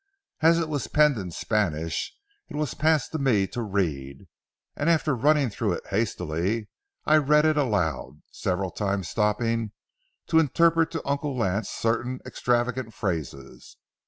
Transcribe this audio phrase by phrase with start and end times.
[0.39, 2.11] As it was penned in Spanish,
[2.49, 4.25] it was passed to me to read,
[4.75, 6.69] and after running through it hastily,
[7.05, 9.73] I read it aloud, several times stopping
[10.25, 13.77] to interpret to Uncle Lance certain extravagant phrases.